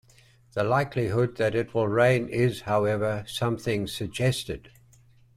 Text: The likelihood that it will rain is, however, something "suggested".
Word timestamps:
The 0.53 0.63
likelihood 0.63 1.37
that 1.37 1.53
it 1.53 1.75
will 1.75 1.87
rain 1.87 2.27
is, 2.27 2.61
however, 2.61 3.23
something 3.27 3.85
"suggested". 3.85 4.71